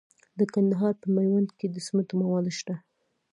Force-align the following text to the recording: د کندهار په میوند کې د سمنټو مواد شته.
د 0.39 0.41
کندهار 0.53 0.93
په 1.01 1.07
میوند 1.15 1.49
کې 1.57 1.67
د 1.69 1.77
سمنټو 1.85 2.13
مواد 2.21 2.47
شته. 2.59 2.75